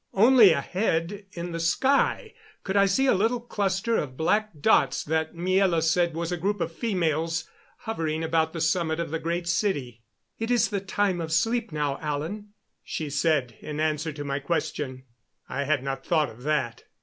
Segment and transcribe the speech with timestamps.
[0.15, 5.35] Only ahead in the sky I could see a little cluster of black dots that
[5.35, 7.47] Miela said was a group of females
[7.85, 10.01] hovering about the summit of the Great City.
[10.39, 12.49] "It is the time of sleep now, Alan,"
[12.83, 15.03] she said, in answer to my question.
[15.47, 16.83] I had not thought of that.